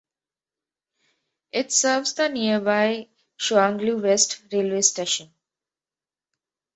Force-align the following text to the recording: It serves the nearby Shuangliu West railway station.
It 1.51 1.71
serves 1.71 2.15
the 2.15 2.27
nearby 2.27 3.09
Shuangliu 3.39 4.01
West 4.01 4.41
railway 4.51 4.81
station. 4.81 5.31